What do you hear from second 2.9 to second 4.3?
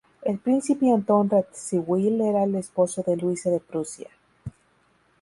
de Luisa de Prusia.